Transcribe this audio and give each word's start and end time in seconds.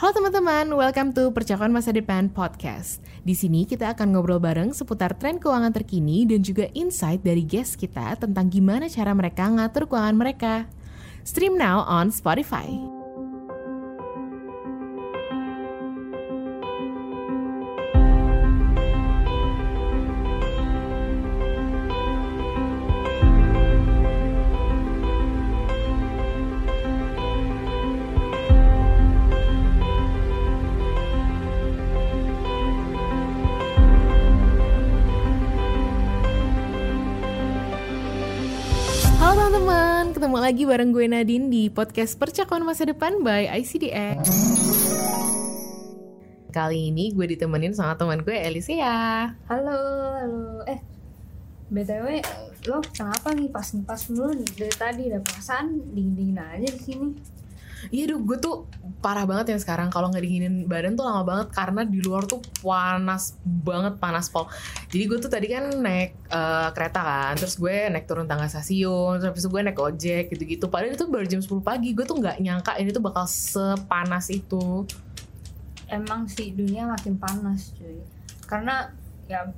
Halo 0.00 0.16
teman-teman, 0.16 0.72
welcome 0.80 1.12
to 1.12 1.28
Percakapan 1.28 1.76
Masa 1.76 1.92
Depan 1.92 2.32
Podcast. 2.32 3.04
Di 3.20 3.36
sini 3.36 3.68
kita 3.68 3.92
akan 3.92 4.16
ngobrol 4.16 4.40
bareng 4.40 4.72
seputar 4.72 5.12
tren 5.12 5.36
keuangan 5.36 5.76
terkini 5.76 6.24
dan 6.24 6.40
juga 6.40 6.72
insight 6.72 7.20
dari 7.20 7.44
guest 7.44 7.76
kita 7.76 8.16
tentang 8.16 8.48
gimana 8.48 8.88
cara 8.88 9.12
mereka 9.12 9.44
ngatur 9.52 9.84
keuangan 9.92 10.16
mereka. 10.16 10.64
Stream 11.20 11.60
now 11.60 11.84
on 11.84 12.08
Spotify. 12.08 12.99
Ketemu 40.20 40.36
lagi 40.36 40.68
bareng 40.68 40.92
gue 40.92 41.08
Nadine 41.08 41.48
di 41.48 41.72
podcast 41.72 42.12
Percakapan 42.20 42.60
Masa 42.60 42.84
Depan 42.84 43.24
by 43.24 43.48
ICDX. 43.56 44.20
Kali 46.52 46.92
ini 46.92 47.08
gue 47.16 47.24
ditemenin 47.24 47.72
sama 47.72 47.96
teman 47.96 48.20
gue 48.20 48.36
Elisea. 48.36 49.32
Halo, 49.48 49.80
halo. 50.20 50.60
Eh, 50.68 50.76
BTW, 51.72 52.20
lo 52.68 52.84
kenapa 52.92 53.32
nih 53.32 53.48
pas 53.48 53.64
pas 53.88 53.96
dulu 53.96 54.44
dari 54.60 54.76
tadi 54.76 55.08
ada 55.08 55.24
perasaan 55.24 55.88
dingin-dingin 55.96 56.36
aja 56.36 56.68
di 56.68 56.80
sini? 56.84 57.08
Iya 57.88 58.12
duh, 58.12 58.20
gue 58.20 58.36
tuh 58.36 58.68
parah 59.00 59.24
banget 59.24 59.56
ya 59.56 59.58
sekarang 59.58 59.88
kalau 59.88 60.12
nggak 60.12 60.20
dinginin 60.20 60.68
badan 60.68 60.92
tuh 60.92 61.08
lama 61.08 61.24
banget 61.24 61.48
karena 61.56 61.88
di 61.88 62.04
luar 62.04 62.28
tuh 62.28 62.44
panas 62.60 63.40
banget 63.40 63.96
panas 63.96 64.28
pol. 64.28 64.44
Jadi 64.92 65.04
gue 65.08 65.18
tuh 65.24 65.32
tadi 65.32 65.48
kan 65.48 65.72
naik 65.72 66.12
eh, 66.28 66.68
kereta 66.76 67.00
kan, 67.00 67.34
terus 67.40 67.56
gue 67.56 67.88
naik 67.88 68.04
turun 68.04 68.28
tangga 68.28 68.52
stasiun, 68.52 69.16
terus 69.16 69.32
habis 69.32 69.40
itu 69.40 69.48
gue 69.48 69.60
naik 69.64 69.80
ojek 69.80 70.24
gitu-gitu. 70.36 70.68
Padahal 70.68 70.92
itu 70.92 71.08
baru 71.08 71.24
jam 71.24 71.40
10 71.40 71.64
pagi, 71.64 71.96
gue 71.96 72.04
tuh 72.04 72.20
nggak 72.20 72.36
nyangka 72.44 72.76
ini 72.76 72.92
tuh 72.92 73.00
bakal 73.00 73.24
sepanas 73.24 74.28
itu. 74.28 74.84
Emang 75.88 76.28
sih 76.28 76.52
dunia 76.52 76.84
makin 76.86 77.16
panas, 77.16 77.72
cuy. 77.80 78.04
Karena 78.44 78.92
ya 79.24 79.48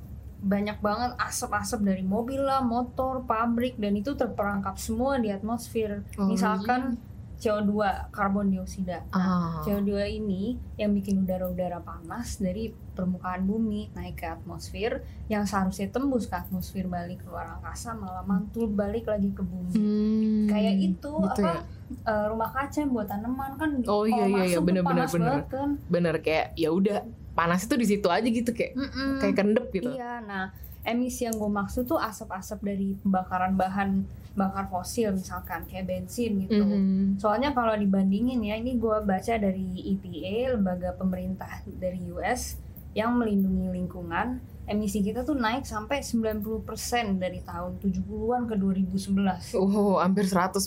banyak 0.43 0.83
banget 0.83 1.15
asap-asap 1.19 1.87
dari 1.87 2.03
mobil 2.03 2.43
lah, 2.43 2.59
motor, 2.59 3.23
pabrik 3.23 3.79
dan 3.79 3.95
itu 3.95 4.11
terperangkap 4.11 4.75
semua 4.75 5.15
di 5.15 5.31
atmosfer. 5.31 6.03
Oh, 6.19 6.27
Misalkan 6.27 6.99
CO2, 7.43 7.75
karbon 8.09 8.47
dioksida. 8.47 9.03
Ah. 9.09 9.59
CO2 9.61 9.91
ini 10.15 10.43
yang 10.73 10.91
bikin 10.91 11.21
udara-udara 11.21 11.77
panas 11.79 12.39
dari 12.39 12.71
permukaan 12.71 13.43
bumi 13.43 13.91
naik 13.91 14.15
ke 14.15 14.27
atmosfer 14.29 14.99
yang 15.27 15.43
seharusnya 15.43 15.89
tembus 15.89 16.25
ke 16.25 16.33
atmosfer 16.33 16.87
balik 16.87 17.19
ke 17.19 17.27
luar 17.27 17.59
angkasa 17.59 17.91
malah 17.93 18.23
mantul 18.23 18.71
balik 18.71 19.03
lagi 19.03 19.27
ke 19.29 19.43
bumi. 19.43 19.73
Hmm, 19.73 20.43
Kayak 20.47 20.75
itu 20.79 21.11
gitu 21.11 21.11
apa 21.19 21.43
ya? 21.43 21.59
eh, 22.05 22.25
rumah 22.25 22.49
kaca 22.49 22.77
yang 22.79 22.91
buat 22.91 23.07
tanaman 23.07 23.51
kan 23.53 23.69
Oh, 23.85 24.05
iya, 24.05 24.23
iya, 24.25 24.43
iya, 24.47 24.59
bener, 24.59 24.81
bener, 24.81 25.05
bener. 25.05 25.43
kan. 25.45 25.75
Bener 25.85 26.15
kayak 26.17 26.55
ya 26.55 26.71
udah 26.71 27.03
panas 27.33 27.65
itu 27.65 27.75
di 27.75 27.87
situ 27.87 28.07
aja 28.07 28.23
gitu 28.23 28.49
kayak 28.49 28.71
Mm-mm. 28.73 29.19
kayak 29.19 29.35
kendep 29.35 29.65
gitu. 29.69 29.89
Iya, 29.91 30.21
nah 30.23 30.53
emisi 30.83 31.23
yang 31.23 31.35
gue 31.35 31.47
maksud 31.47 31.87
tuh 31.87 31.97
asap-asap 31.97 32.59
dari 32.61 32.87
pembakaran 32.99 33.55
bahan 33.55 33.89
bakar 34.33 34.65
fosil 34.65 35.13
misalkan 35.13 35.61
kayak 35.69 35.85
bensin 35.85 36.41
gitu. 36.43 36.65
Mhm. 36.65 37.21
Soalnya 37.21 37.53
kalau 37.53 37.77
dibandingin 37.77 38.41
ya, 38.41 38.57
ini 38.57 38.75
gue 38.75 38.97
baca 39.05 39.33
dari 39.37 39.63
EPA, 39.93 40.57
lembaga 40.57 40.89
pemerintah 40.97 41.61
dari 41.69 42.01
US 42.09 42.57
yang 42.97 43.13
melindungi 43.13 43.69
lingkungan, 43.69 44.41
emisi 44.65 45.05
kita 45.05 45.21
tuh 45.21 45.37
naik 45.37 45.65
sampai 45.65 46.01
90% 46.01 47.21
dari 47.21 47.45
tahun 47.45 47.77
70-an 47.77 48.49
ke 48.49 48.55
2011. 48.57 49.53
Oh, 49.53 50.01
hampir 50.01 50.25
100% 50.25 50.57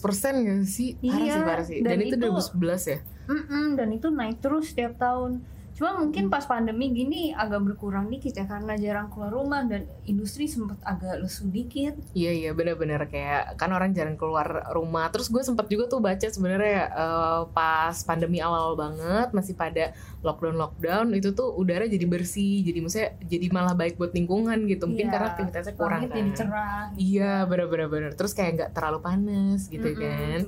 gak 0.46 0.62
sih? 0.66 0.94
Parah 0.96 1.18
Iya, 1.18 1.32
sih, 1.34 1.42
parah 1.42 1.64
sih. 1.66 1.78
Dan, 1.82 1.90
dan 1.90 1.98
itu, 2.06 2.14
itu- 2.14 2.22
2011 2.22 2.82
ya? 2.86 2.98
Mm-mm, 3.26 3.66
dan 3.74 3.88
itu 3.90 4.08
naik 4.14 4.38
terus 4.38 4.70
setiap 4.70 4.94
tahun. 4.94 5.42
Cuma 5.76 5.92
mungkin 6.00 6.32
pas 6.32 6.48
pandemi 6.48 6.88
gini 6.88 7.36
agak 7.36 7.60
berkurang 7.60 8.08
dikit 8.08 8.32
ya 8.32 8.48
karena 8.48 8.80
jarang 8.80 9.12
keluar 9.12 9.28
rumah 9.28 9.60
dan 9.68 9.84
industri 10.08 10.48
sempat 10.48 10.80
agak 10.80 11.20
lesu 11.20 11.52
dikit. 11.52 11.92
Iya, 12.16 12.32
iya 12.32 12.50
bener-bener 12.56 13.04
kayak 13.04 13.60
kan 13.60 13.68
orang 13.76 13.92
jarang 13.92 14.16
keluar 14.16 14.72
rumah. 14.72 15.12
Terus 15.12 15.28
gue 15.28 15.44
sempat 15.44 15.68
juga 15.68 15.84
tuh 15.92 16.00
baca 16.00 16.24
sebenarnya 16.24 16.80
eh, 16.88 17.42
pas 17.52 17.92
pandemi 18.08 18.40
awal 18.40 18.72
banget 18.72 19.36
masih 19.36 19.52
pada 19.52 19.92
lockdown-lockdown 20.24 21.12
itu 21.12 21.36
tuh 21.36 21.52
udara 21.52 21.84
jadi 21.84 22.08
bersih. 22.08 22.64
Jadi 22.64 22.78
maksudnya 22.80 23.12
jadi 23.28 23.46
malah 23.52 23.76
baik 23.76 24.00
buat 24.00 24.16
lingkungan 24.16 24.64
gitu. 24.72 24.88
Mungkin 24.88 25.06
Iya, 25.06 25.12
karena 25.12 25.28
aktivitasnya 25.36 25.74
kurang 25.76 26.08
kan. 26.08 26.16
jadi 26.16 26.30
cerah. 26.32 26.84
Iya, 26.96 27.32
bener-bener 27.44 27.88
bener. 27.92 28.10
Terus 28.16 28.32
kayak 28.32 28.50
nggak 28.56 28.70
terlalu 28.72 29.04
panas 29.04 29.68
gitu 29.68 29.92
Mm-mm. 29.92 30.00
kan. 30.00 30.40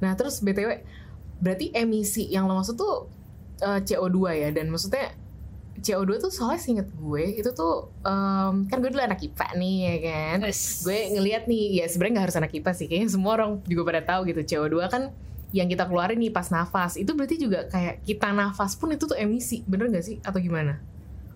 Nah 0.00 0.16
terus 0.16 0.40
btw, 0.40 0.80
berarti 1.44 1.76
emisi 1.76 2.24
yang 2.32 2.48
lo 2.48 2.56
maksud 2.56 2.80
tuh 2.80 3.20
eh, 3.62 3.80
CO2 3.86 4.18
ya? 4.34 4.48
Dan 4.50 4.68
maksudnya 4.68 5.14
CO2 5.82 6.20
tuh 6.22 6.30
soalnya 6.30 6.60
seinget 6.62 6.88
gue 6.94 7.24
itu 7.42 7.50
tuh 7.56 7.90
em, 8.06 8.68
kan 8.70 8.76
gue 8.78 8.90
dulu 8.92 9.02
anak 9.02 9.22
IPA 9.24 9.46
nih 9.58 9.76
ya 9.82 9.96
kan. 10.04 10.36
Yes. 10.46 10.84
Gue 10.84 10.98
ngeliat 11.10 11.48
nih, 11.48 11.82
ya 11.82 11.84
sebenarnya 11.90 12.12
nggak 12.18 12.26
harus 12.30 12.38
anak 12.38 12.52
IPA 12.54 12.72
sih, 12.76 12.86
kayaknya 12.86 13.08
semua 13.10 13.32
orang 13.40 13.50
juga 13.66 13.82
pada 13.88 14.00
tahu 14.04 14.30
gitu 14.30 14.42
CO2 14.44 14.76
kan 14.92 15.10
yang 15.52 15.68
kita 15.68 15.84
keluarin 15.84 16.16
nih 16.16 16.32
pas 16.32 16.48
nafas 16.48 16.96
itu 16.96 17.12
berarti 17.12 17.36
juga 17.36 17.68
kayak 17.68 18.00
kita 18.08 18.32
nafas 18.32 18.72
pun 18.72 18.88
itu 18.88 19.04
tuh 19.04 19.20
emisi 19.20 19.60
bener 19.68 19.92
gak 19.92 20.04
sih 20.04 20.16
atau 20.24 20.40
gimana? 20.40 20.80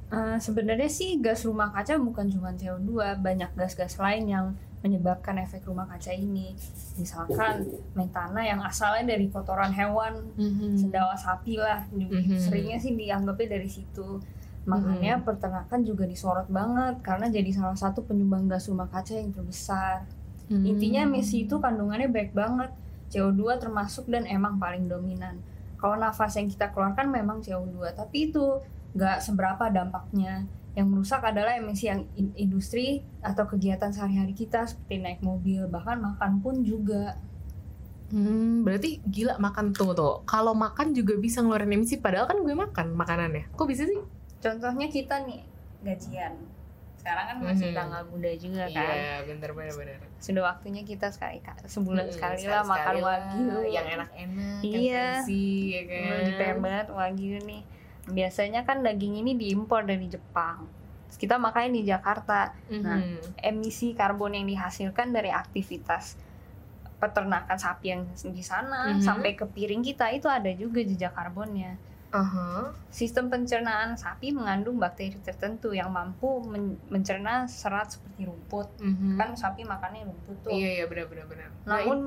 Eh, 0.07 0.39
sebenarnya 0.39 0.87
sih 0.87 1.19
gas 1.19 1.43
rumah 1.43 1.75
kaca 1.75 1.99
bukan 1.99 2.31
cuma 2.31 2.55
CO2, 2.55 3.19
banyak 3.19 3.51
gas-gas 3.59 3.99
lain 3.99 4.31
yang 4.31 4.47
menyebabkan 4.87 5.35
efek 5.43 5.67
rumah 5.67 5.83
kaca 5.91 6.15
ini. 6.15 6.55
Misalkan 6.95 7.67
metana 7.99 8.39
yang 8.47 8.63
asalnya 8.63 9.19
dari 9.19 9.27
kotoran 9.27 9.75
hewan, 9.75 10.31
sendawa 10.79 11.19
sapi 11.19 11.59
lah, 11.59 11.83
Mhm. 11.91 12.39
seringnya 12.39 12.79
sih 12.79 12.95
dianggapnya 12.95 13.59
dari 13.59 13.67
situ. 13.67 14.23
Makanya 14.67 15.23
peternakan 15.23 15.83
juga 15.83 16.07
disorot 16.07 16.47
banget 16.47 17.03
karena 17.03 17.27
jadi 17.27 17.51
salah 17.51 17.75
satu 17.75 18.03
penyumbang 18.03 18.47
gas 18.47 18.71
rumah 18.71 18.87
kaca 18.87 19.15
yang 19.15 19.31
terbesar. 19.31 20.07
Hmm. 20.47 20.63
Intinya 20.63 21.03
emisi 21.03 21.47
itu 21.51 21.59
kandungannya 21.59 22.07
baik 22.07 22.31
banget. 22.31 22.71
CO2 23.11 23.59
termasuk 23.59 24.07
dan 24.07 24.27
emang 24.27 24.59
paling 24.59 24.87
dominan. 24.87 25.39
Kalau 25.79 25.95
nafas 25.95 26.35
yang 26.39 26.51
kita 26.51 26.71
keluarkan 26.75 27.11
memang 27.11 27.43
CO2, 27.43 27.95
tapi 27.95 28.31
itu 28.31 28.59
nggak 28.97 29.21
seberapa 29.21 29.69
dampaknya. 29.69 30.49
Yang 30.73 30.87
merusak 30.89 31.23
adalah 31.23 31.57
emisi 31.57 31.89
yang 31.89 32.05
in- 32.17 32.33
industri 32.35 33.01
atau 33.21 33.45
kegiatan 33.45 33.89
sehari-hari 33.89 34.33
kita 34.33 34.65
seperti 34.65 34.99
naik 34.99 35.21
mobil, 35.21 35.65
bahkan 35.69 36.01
makan 36.01 36.41
pun 36.41 36.61
juga. 36.61 37.17
Hmm, 38.07 38.63
berarti 38.63 39.03
gila 39.03 39.35
makan 39.37 39.73
tuh 39.73 39.91
tuh. 39.93 40.15
Kalau 40.25 40.55
makan 40.55 40.95
juga 40.95 41.17
bisa 41.17 41.43
ngeluarin 41.43 41.75
emisi 41.75 41.99
padahal 41.99 42.29
kan 42.29 42.39
gue 42.39 42.55
makan 42.55 42.95
makanannya. 42.95 43.51
Kok 43.53 43.67
bisa 43.67 43.83
sih? 43.83 43.99
Contohnya 44.39 44.87
kita 44.87 45.27
nih 45.27 45.43
gajian. 45.83 46.39
Sekarang 46.97 47.25
kan 47.25 47.37
masih 47.41 47.71
Mhm. 47.71 47.77
tanggal 47.79 48.03
muda 48.07 48.31
juga 48.35 48.65
kan. 48.69 48.95
Iya, 48.95 49.15
bener 49.27 49.51
bener 49.55 49.75
bener. 49.75 49.99
Sudah 50.19 50.43
waktunya 50.45 50.83
kita 50.83 51.11
sekali 51.11 51.39
sebulan 51.67 52.07
Hmm, 52.07 52.15
sekali 52.15 52.43
lah 52.47 52.63
makan 52.63 52.95
wagyu 52.99 53.59
yang 53.67 53.87
enak-enak, 53.91 54.61
Iya. 54.61 54.75
yang 54.83 55.23
fancy, 55.25 55.47
ya 55.71 55.83
kan. 55.87 56.11
Lagi 56.11 56.33
pengen 56.37 56.59
banget 56.63 56.87
wagyu 56.93 57.37
nih. 57.43 57.63
Biasanya 58.07 58.63
kan 58.63 58.81
daging 58.81 59.19
ini 59.19 59.35
diimpor 59.35 59.83
dari 59.83 60.07
Jepang. 60.07 60.67
Terus 61.07 61.19
kita 61.19 61.37
makannya 61.37 61.71
di 61.73 61.83
Jakarta. 61.85 62.51
Nah, 62.73 62.99
Mhm. 62.99 63.39
Emisi 63.41 63.93
karbon 63.93 64.33
yang 64.33 64.47
dihasilkan 64.47 65.11
dari 65.11 65.29
aktivitas 65.29 66.19
peternakan 66.97 67.55
sapi 67.55 67.87
yang 67.89 68.03
di 68.09 68.41
sana 68.41 68.89
Mhm. 68.91 69.01
sampai 69.01 69.33
ke 69.33 69.45
piring 69.45 69.83
kita 69.83 70.09
itu 70.11 70.27
ada 70.27 70.49
juga 70.51 70.81
jejak 70.81 71.13
karbonnya. 71.13 71.77
Aha. 72.09 72.73
Sistem 72.89 73.29
pencernaan 73.29 73.93
sapi 73.95 74.33
mengandung 74.33 74.79
bakteri 74.79 75.19
tertentu 75.21 75.71
yang 75.71 75.93
mampu 75.93 76.41
men- 76.43 76.81
mencerna 76.89 77.45
serat 77.45 77.93
seperti 77.93 78.25
rumput. 78.25 78.73
Mhm. 78.81 79.19
Kan 79.19 79.37
sapi 79.37 79.63
makannya 79.63 80.07
rumput 80.07 80.37
tuh. 80.41 80.51
Iya 80.51 80.71
iya 80.73 80.85
benar 80.87 81.05
benar 81.07 81.27
benar. 81.27 81.51
Nah, 81.67 81.77
Namun 81.77 81.99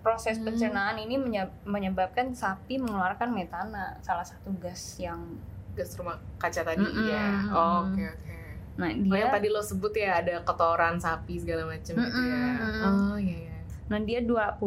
proses 0.00 0.36
Hmm. 0.36 0.46
pencernaan 0.46 0.96
ini 0.96 1.14
menye- 1.14 1.54
menyebabkan 1.62 2.30
sapi 2.32 2.76
mengeluarkan 2.76 3.28
metana, 3.28 3.98
salah 3.98 4.22
satu 4.22 4.50
gas 4.56 4.96
yang 4.96 5.38
gas 5.72 5.94
rumah 5.94 6.18
kaca 6.36 6.62
tadi 6.62 6.80
Mm-mm, 6.80 7.04
ya. 7.04 7.26
mm-mm. 7.38 7.52
Oh, 7.52 7.80
Oke 7.86 8.02
oke. 8.04 8.36
nah 8.74 8.86
Oh, 8.86 8.94
yang 8.94 9.02
dia 9.04 9.26
tadi 9.28 9.46
lo 9.46 9.60
sebut 9.60 9.90
ya 9.92 10.18
ada 10.18 10.40
kotoran 10.40 10.96
sapi 10.96 11.34
segala 11.36 11.66
macem 11.66 11.94
gitu 11.94 12.18
ya. 12.20 12.42
Mm-mm, 12.52 12.58
mm-mm. 12.60 12.82
Oh 13.04 13.16
iya 13.16 13.36
iya. 13.40 13.56
nah 13.86 13.96
dia 13.98 14.20
28 14.20 14.60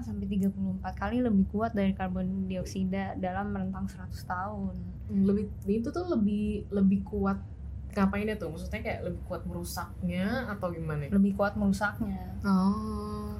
sampai 0.00 0.26
34 0.30 0.54
kali 0.94 1.18
lebih 1.18 1.44
kuat 1.48 1.72
dari 1.72 1.90
karbon 1.90 2.46
dioksida 2.46 3.16
dalam 3.16 3.50
rentang 3.50 3.84
100 3.84 4.14
tahun. 4.22 4.74
Lebih 5.10 5.44
itu 5.66 5.88
tuh 5.88 6.06
lebih 6.06 6.70
lebih 6.70 7.02
kuat 7.02 7.42
ngapainnya 7.90 8.36
tuh? 8.36 8.46
Maksudnya 8.48 8.78
kayak 8.78 9.00
lebih 9.02 9.22
kuat 9.24 9.42
merusaknya 9.42 10.46
atau 10.48 10.70
gimana? 10.70 11.10
Lebih 11.10 11.34
kuat 11.34 11.58
merusaknya. 11.58 12.38
Oh. 12.40 13.34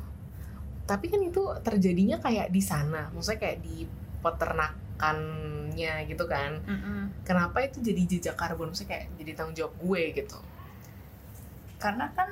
Tapi 0.91 1.07
kan 1.07 1.23
itu 1.23 1.43
terjadinya 1.63 2.19
kayak 2.19 2.51
di 2.51 2.59
sana, 2.59 3.07
maksudnya 3.15 3.39
kayak 3.39 3.59
di 3.63 3.87
peternak 4.19 4.75
makannya 5.01 6.05
gitu 6.13 6.29
kan 6.29 6.61
kenapa 7.25 7.65
itu 7.65 7.81
jadi 7.81 8.05
jejak 8.05 8.37
karbon 8.37 8.69
maksudnya 8.69 9.01
kayak 9.01 9.07
jadi 9.17 9.33
tanggung 9.33 9.57
jawab 9.57 9.73
gue 9.81 10.03
gitu 10.13 10.37
karena 11.81 12.13
kan 12.13 12.29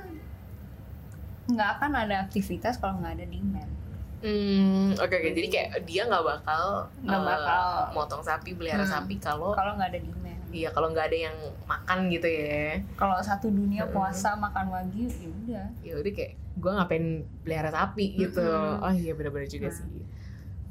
nggak 1.48 1.80
akan 1.80 1.92
ada 1.96 2.28
aktivitas 2.28 2.76
kalau 2.76 3.00
nggak 3.00 3.16
ada 3.16 3.24
demand 3.24 3.72
Hmm, 4.20 4.98
oke 4.98 5.14
oke. 5.14 5.30
Jadi 5.32 5.46
kayak 5.48 5.86
dia 5.86 6.04
nggak 6.04 6.20
bakal 6.20 6.90
Nggak 7.00 7.16
eh, 7.16 7.24
bakal. 7.24 7.62
motong 7.94 8.18
sapi, 8.20 8.50
pelihara 8.52 8.84
Hmm. 8.84 8.92
sapi 9.00 9.16
kalau 9.16 9.54
kalau 9.56 9.78
nggak 9.80 9.94
ada 9.94 10.00
demand 10.02 10.27
iya 10.50 10.68
kalau 10.70 10.88
nggak 10.88 11.06
ada 11.06 11.18
yang 11.22 11.36
makan 11.64 12.08
gitu 12.08 12.24
ya. 12.24 12.80
kalau 12.94 13.16
satu 13.18 13.48
dunia 13.48 13.84
puasa 13.86 14.32
makan 14.34 14.68
wagyu 14.68 15.06
ya 15.08 15.28
udah 15.28 15.66
Ya 15.80 15.94
udah 15.94 16.10
kayak 16.10 16.32
gue 16.54 16.72
ngapain 16.72 17.06
pelihara 17.40 17.70
sapi 17.70 18.04
gitu. 18.16 18.42
Mm-mm. 18.42 18.80
Oh 18.80 18.90
iya 18.90 19.12
benar-benar 19.12 19.46
juga 19.46 19.68
Nah. 19.68 19.74
sih. 19.74 20.02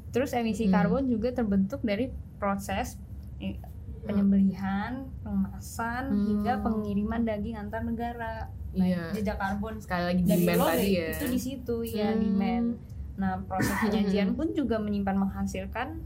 terus 0.08 0.30
emisi 0.32 0.64
Hmm. 0.64 0.74
karbon 0.74 1.04
juga 1.06 1.28
terbentuk 1.30 1.80
dari 1.80 2.08
proses 2.36 2.96
eh, 3.38 3.54
penyembelihan 4.02 5.04
pengemasan 5.20 6.02
Hmm. 6.06 6.24
hingga 6.24 6.54
pengiriman 6.58 7.22
daging 7.22 7.54
antar 7.54 7.82
negara 7.82 8.48
nah, 8.70 8.82
Iya. 8.82 9.12
jejak 9.12 9.36
karbon 9.36 9.76
Sekali 9.78 10.04
lagi 10.06 10.22
dari 10.22 10.42
demand 10.42 10.58
lo 10.58 10.66
tadi 10.66 10.88
ya. 10.92 11.08
itu 11.12 11.26
di 11.28 11.38
situ 11.38 11.76
ya 11.86 12.08
Hmm. 12.10 12.20
demand 12.20 12.66
nah 13.14 13.32
proses 13.42 13.74
penyajian 13.80 14.32
pun 14.32 14.48
juga 14.52 14.78
menyimpan 14.78 15.16
menghasilkan 15.18 16.00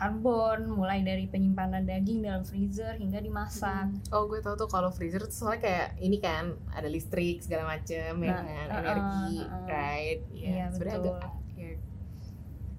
karbon 0.00 0.72
mulai 0.72 1.04
dari 1.04 1.28
penyimpanan 1.28 1.84
daging 1.84 2.24
dalam 2.24 2.40
freezer 2.40 2.96
hingga 2.96 3.20
dimasak 3.20 3.92
Oh 4.08 4.24
gue 4.24 4.40
tau 4.40 4.56
tuh 4.56 4.64
kalau 4.64 4.88
freezer 4.88 5.20
tuh 5.28 5.36
soalnya 5.44 5.60
kayak 5.60 5.88
ini 6.00 6.16
kan 6.16 6.56
ada 6.72 6.88
listrik 6.88 7.44
segala 7.44 7.76
macem 7.76 8.16
ya 8.16 8.32
Nah, 8.32 8.40
kan 8.40 8.66
uh-uh, 8.66 8.80
energi 8.80 9.36
uh-uh. 9.44 9.64
right 9.68 10.20
Iya, 10.32 10.64
sebenarnya 10.72 10.96
betul. 10.96 11.16
agak 11.20 11.32
ya. 11.52 11.72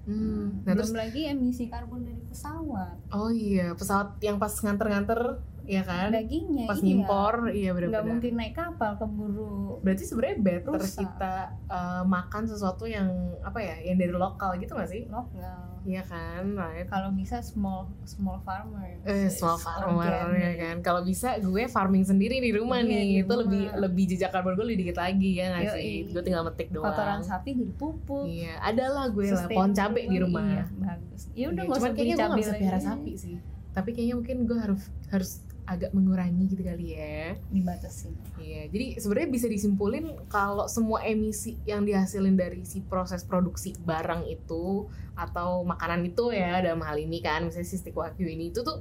Hmm. 0.02 0.66
Nah 0.66 0.74
belum 0.74 0.82
terus 0.82 0.92
lagi 0.98 1.22
emisi 1.30 1.64
karbon 1.70 2.02
dari 2.02 2.22
pesawat 2.26 2.96
oh 3.14 3.30
iya 3.30 3.78
pesawat 3.78 4.18
yang 4.26 4.42
pas 4.42 4.50
nganter-nganter 4.58 5.38
ya 5.72 5.84
kan? 5.88 6.12
Dagingnya 6.12 6.68
pas 6.68 6.80
iya. 6.80 6.86
ngimpor 6.86 7.36
iya 7.56 7.70
nggak 7.72 7.76
benar-benar 7.88 8.04
mungkin 8.12 8.34
naik 8.36 8.54
kapal 8.60 8.92
keburu. 9.00 9.80
Berarti 9.80 10.04
sebenarnya 10.04 10.38
better 10.44 10.76
Rusak. 10.76 11.00
kita 11.00 11.36
uh, 11.72 12.04
makan 12.04 12.44
sesuatu 12.44 12.84
yang 12.84 13.08
apa 13.40 13.64
ya 13.64 13.76
yang 13.88 13.96
dari 13.96 14.12
lokal 14.12 14.60
gitu 14.60 14.76
gak 14.76 14.92
sih? 14.92 15.08
Lokal. 15.08 15.72
Iya 15.82 16.06
kan 16.06 16.44
right. 16.54 16.86
Kalau 16.92 17.10
bisa 17.16 17.42
small 17.42 17.90
small 18.06 18.38
farmer. 18.46 19.02
Eh 19.02 19.32
small 19.32 19.58
farmer 19.58 20.36
ya 20.38 20.54
kan. 20.60 20.76
Kalau 20.86 21.02
bisa 21.02 21.40
gue 21.42 21.64
farming 21.66 22.06
sendiri 22.06 22.38
di 22.38 22.54
rumah 22.54 22.84
Iya, 22.84 22.92
nih. 22.92 23.02
di 23.02 23.16
itu 23.24 23.26
rumah. 23.26 23.42
lebih 23.42 23.64
lebih 23.80 24.04
jejak 24.14 24.30
karbon 24.30 24.54
gue 24.60 24.66
lebih 24.70 24.80
dikit 24.86 24.98
lagi 25.02 25.30
ya 25.40 25.46
nggak 25.56 25.66
sih? 25.80 25.94
Gue 26.12 26.22
tinggal 26.22 26.44
metik 26.46 26.70
doang. 26.70 26.92
Kotoran 26.94 27.24
sapi 27.24 27.58
jadi 27.58 27.74
pupuk. 27.80 28.28
Iya 28.30 28.60
ada 28.62 28.86
lah 28.92 29.06
gue 29.10 29.26
lah 29.32 29.48
pohon 29.50 29.72
cabe 29.74 30.06
di 30.06 30.18
rumah. 30.22 30.44
Iya, 30.46 30.64
bagus. 30.78 31.22
Ya 31.34 31.46
udah 31.50 31.64
Iya, 31.64 31.70
nggak 31.72 31.80
usah 31.80 31.90
beli 31.90 31.98
kayaknya 31.98 32.16
gue 32.16 32.22
cabai 32.22 32.30
gak 32.30 32.42
bisa 32.44 32.54
pelihara 32.60 32.80
sapi 32.84 33.12
sih. 33.18 33.36
Tapi 33.72 33.90
kayaknya 33.96 34.16
mungkin 34.20 34.38
gue 34.46 34.58
harus 34.60 34.82
harus 35.10 35.32
agak 35.74 35.92
mengurangi 35.98 36.44
gitu 36.52 36.64
kali 36.70 36.86
ya 37.00 37.24
dibatasin 37.56 38.14
Iya, 38.42 38.62
jadi 38.74 38.86
sebenarnya 39.02 39.30
bisa 39.38 39.48
disimpulin 39.56 40.06
kalau 40.32 40.66
semua 40.76 41.00
emisi 41.04 41.52
yang 41.68 41.82
dihasilin 41.88 42.34
dari 42.42 42.62
si 42.72 42.80
proses 42.92 43.22
produksi 43.30 43.70
barang 43.90 44.24
itu 44.36 44.88
atau 45.24 45.50
makanan 45.72 46.02
itu 46.10 46.24
ya 46.34 46.64
dalam 46.66 46.82
hal 46.88 46.98
ini 47.06 47.20
kan 47.28 47.40
misalnya 47.46 47.68
si 47.70 47.78
stick 47.78 47.94
wagyu 48.02 48.26
ini 48.36 48.50
itu 48.50 48.60
tuh 48.70 48.78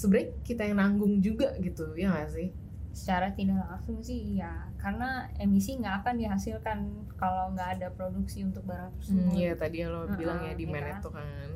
sebenarnya 0.00 0.28
kita 0.48 0.62
yang 0.68 0.78
nanggung 0.82 1.14
juga 1.26 1.48
gitu 1.66 1.84
ya 2.00 2.06
nggak 2.12 2.30
sih? 2.36 2.48
secara 2.94 3.26
tidak 3.38 3.58
langsung 3.70 3.98
sih 4.08 4.18
iya 4.38 4.70
karena 4.82 5.26
emisi 5.42 5.70
nggak 5.80 5.94
akan 6.06 6.14
dihasilkan 6.22 6.78
kalau 7.20 7.44
nggak 7.52 7.68
ada 7.78 7.86
produksi 7.98 8.38
untuk 8.48 8.62
barang 8.70 8.92
Hmm, 9.04 9.28
tersebut 9.28 9.34
Iya 9.36 9.52
tadi 9.60 9.76
yang 9.84 9.90
lo 9.94 10.00
Mm-mm, 10.08 10.16
bilang 10.18 10.38
ya 10.40 10.52
iya 10.56 10.56
demand 10.60 10.86
kan? 10.88 10.94
itu 10.94 11.08
kan. 11.18 11.48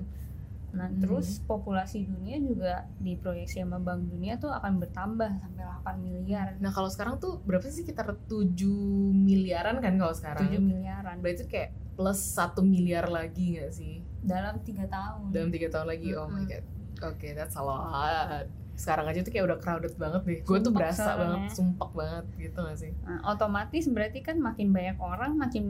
Nah 0.69 0.85
Hmm. 0.85 1.01
terus 1.01 1.41
populasi 1.43 2.05
dunia 2.05 2.37
juga 2.37 2.85
diproyeksi 2.99 3.65
sama 3.65 3.81
bank 3.81 4.05
dunia 4.05 4.37
tuh 4.37 4.53
akan 4.53 4.77
bertambah 4.79 5.31
sampai 5.41 5.65
8 5.65 5.97
miliar 5.99 6.47
Nah 6.61 6.69
kalau 6.69 6.93
sekarang 6.93 7.17
tuh 7.17 7.41
berapa 7.41 7.65
sih 7.65 7.83
sekitar 7.83 8.05
7 8.29 8.69
miliaran 9.11 9.81
kan 9.81 9.97
kalau 9.97 10.13
sekarang? 10.13 10.45
7 10.45 10.61
miliaran 10.61 11.17
Berarti 11.19 11.49
kayak 11.49 11.71
plus 11.97 12.21
satu 12.21 12.61
miliar 12.61 13.09
lagi 13.09 13.57
nggak 13.57 13.73
sih 13.73 14.05
dalam 14.19 14.61
tiga 14.61 14.85
tahun 14.87 15.33
dalam 15.33 15.49
tiga 15.49 15.69
tahun 15.73 15.87
lagi? 15.89 16.09
Oh 16.15 16.29
my 16.29 16.45
god. 16.45 16.65
Oke, 17.07 17.31
that's 17.31 17.55
a 17.55 17.63
lot. 17.63 18.47
Sekarang 18.75 19.07
aja 19.07 19.23
tuh 19.23 19.31
kayak 19.31 19.47
udah 19.51 19.59
crowded 19.59 19.95
banget 19.99 20.23
deh. 20.23 20.39
Gue 20.43 20.59
tuh 20.59 20.71
berasa 20.71 21.15
banget, 21.19 21.51
ya. 21.51 21.55
sumpek 21.55 21.91
banget 21.95 22.25
gitu 22.39 22.59
gak 22.59 22.79
sih? 22.79 22.93
Nah, 23.03 23.19
otomatis 23.27 23.87
berarti 23.91 24.23
kan 24.23 24.39
makin 24.39 24.71
banyak 24.71 24.99
orang 24.99 25.35
makin 25.35 25.65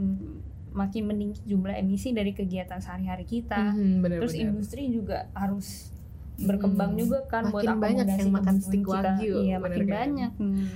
makin 0.70 1.04
meninggi 1.04 1.40
jumlah 1.44 1.72
emisi 1.72 2.10
dari 2.10 2.30
kegiatan 2.30 2.78
sehari-hari 2.78 3.24
kita. 3.24 3.72
Mhm, 3.72 4.00
bener, 4.00 4.18
Terus 4.20 4.34
bener. 4.34 4.44
industri 4.46 4.82
juga 4.88 5.18
harus 5.32 5.90
berkembang 6.38 6.94
Hmm. 6.94 7.00
juga 7.00 7.18
kan 7.26 7.50
buat 7.50 7.62
Makin 7.62 7.76
banyak 7.76 8.06
akomodasi 8.06 8.20
yang 8.20 8.30
makan 8.30 8.56
kita. 8.60 8.86
wagyu, 8.86 9.34
Iya, 9.40 9.56
bener 9.58 9.62
makin 9.74 9.84
kan? 9.84 9.98
banyak. 9.98 10.32
Hmm. 10.36 10.66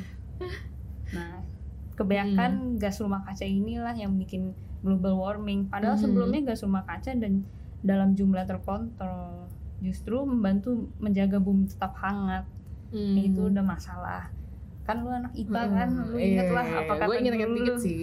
Nah, 1.12 1.44
kebanyakan 1.92 2.52
Hmm. 2.56 2.76
gas 2.76 2.96
rumah 2.98 3.20
kaca 3.20 3.44
inilah 3.44 3.92
yang 3.92 4.16
bikin 4.16 4.56
global 4.80 5.14
warming. 5.14 5.68
Padahal 5.68 5.94
Hmm. 5.94 6.02
sebelumnya 6.02 6.40
gas 6.42 6.64
rumah 6.64 6.82
kaca 6.82 7.12
dan 7.12 7.44
dalam 7.80 8.12
jumlah 8.12 8.42
terkontrol 8.42 9.46
justru 9.78 10.18
membantu 10.22 10.88
menjaga 10.98 11.36
bumi 11.36 11.68
tetap 11.68 11.94
hangat. 11.96 12.48
Hmm. 12.90 13.14
Itu 13.14 13.48
udah 13.48 13.60
masalah. 13.60 14.32
Kan 14.82 14.96
lu 15.06 15.10
anak 15.14 15.32
IPA 15.34 15.62
kan, 15.70 15.88
lu 16.10 16.16
Iya, 16.18 16.26
inget 16.26 16.48
lah 16.50 16.66
apa 16.66 16.92
kata 16.98 17.04
gue 17.06 17.16
inget 17.22 17.34
inget 17.38 17.50
dikit 17.54 17.76
sih 17.78 18.02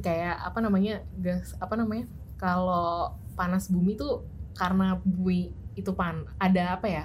kayak 0.00 0.36
apa 0.40 0.58
namanya 0.64 1.04
gas 1.20 1.52
apa 1.60 1.74
namanya 1.76 2.08
kalau 2.40 3.12
panas 3.36 3.68
bumi 3.68 3.98
tuh 3.98 4.24
karena 4.56 4.96
bumi 5.02 5.52
itu 5.76 5.90
pan 5.96 6.24
ada 6.36 6.76
apa 6.76 6.86
ya 6.88 7.04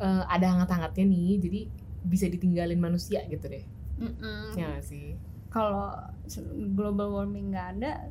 eh, 0.00 0.22
ada 0.26 0.46
hangat-hangatnya 0.52 1.04
nih 1.08 1.30
jadi 1.40 1.60
bisa 2.02 2.26
ditinggalin 2.26 2.78
manusia 2.82 3.22
gitu 3.30 3.46
deh. 3.46 3.62
Mm-mm. 4.02 4.58
ya 4.58 4.74
gak 4.78 4.84
sih? 4.84 5.14
Kalau 5.52 5.94
global 6.74 7.12
warming 7.12 7.54
nggak 7.54 7.78
ada, 7.78 8.10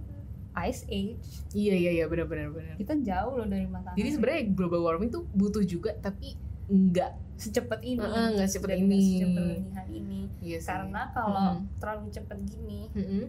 ice 0.64 0.88
age. 0.88 1.20
Iya 1.52 1.76
iya 1.76 1.92
iya 2.00 2.06
benar 2.08 2.30
benar 2.30 2.54
benar. 2.54 2.76
Kita 2.80 2.96
jauh 3.02 3.34
loh 3.36 3.48
dari 3.50 3.68
matahari. 3.68 3.98
jadi 4.00 4.10
sebenarnya 4.16 4.44
global 4.56 4.82
warming 4.88 5.10
tuh 5.12 5.28
butuh 5.36 5.64
juga 5.66 5.92
tapi 6.00 6.38
enggak 6.68 7.12
secepat 7.36 7.82
ini. 7.82 7.98
Heeh, 8.00 8.28
nggak 8.36 8.48
secepat 8.48 8.70
ini. 8.72 8.86
nggak 8.86 9.02
secepat 9.02 9.44
ini 9.50 9.70
hari 9.74 9.94
ini. 9.98 10.20
iya 10.40 10.60
Karena 10.62 11.02
kalau 11.10 11.48
Mm. 11.58 11.66
terlalu 11.78 12.06
cepet 12.10 12.38
gini, 12.46 12.82
Mm-mm. 12.92 13.24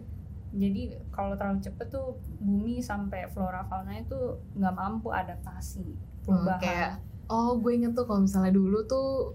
jadi 0.53 0.81
kalau 1.09 1.33
terlalu 1.33 1.59
cepet 1.59 1.87
tuh 1.89 2.07
bumi 2.37 2.77
sampai 2.77 3.25
flora 3.27 3.65
fauna 3.65 3.95
itu 3.95 4.19
nggak 4.53 4.73
mampu 4.73 5.09
adaptasi 5.09 5.97
perubahan. 6.21 6.61
kayak 6.61 6.91
oh 7.25 7.57
gue 7.57 7.71
inget 7.73 7.91
tuh 7.91 8.05
kalau 8.05 8.21
misalnya 8.21 8.51
dulu 8.51 8.85
tuh 8.85 9.33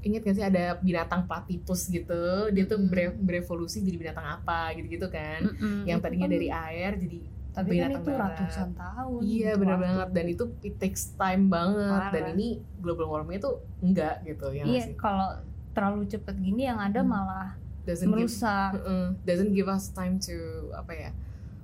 inget 0.00 0.20
gak 0.20 0.36
sih 0.36 0.44
ada 0.44 0.76
binatang 0.78 1.24
platypus 1.24 1.88
gitu 1.88 2.24
dia 2.48 2.64
tuh 2.64 2.76
Mm. 2.80 3.20
berevolusi 3.20 3.80
jadi 3.80 3.96
binatang 3.98 4.24
apa 4.30 4.72
gitu-gitu 4.72 5.08
kan 5.08 5.44
Mm-mm. 5.44 5.84
yang 5.84 5.96
Itu 5.98 6.04
tadinya 6.04 6.28
dari 6.28 6.48
air 6.48 6.96
jadi 6.96 7.20
tapi 7.54 7.78
kan 7.78 7.90
itu 7.92 8.02
darat. 8.04 8.34
ratusan 8.34 8.68
tahun. 8.74 9.20
iya 9.22 9.50
bener 9.54 9.74
waktu. 9.74 9.86
banget 9.86 10.08
dan 10.10 10.24
itu 10.28 10.44
it 10.60 10.74
takes 10.76 11.14
time 11.14 11.46
banget 11.46 12.02
dan 12.10 12.22
Parah. 12.22 12.34
ini 12.34 12.48
global 12.78 13.06
warming 13.08 13.38
itu 13.38 13.50
enggak 13.78 14.20
gitu 14.22 14.46
ya 14.50 14.64
Iya, 14.64 14.84
kalau 14.94 15.38
terlalu 15.70 16.02
cepet 16.04 16.34
gini 16.36 16.62
yang 16.64 16.78
ada 16.78 17.00
Hmm. 17.00 17.08
malah 17.08 17.50
doesn't 17.82 18.06
give 18.06 18.16
merusak. 18.18 18.70
Mm-mm. 18.74 19.04
doesn't 19.22 19.52
give 19.52 19.66
us 19.66 19.88
time 19.88 20.18
to 20.18 20.34
apa 20.72 20.92
ya 20.92 21.10